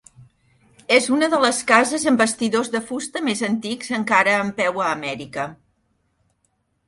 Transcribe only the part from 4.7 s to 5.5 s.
a Amèrica.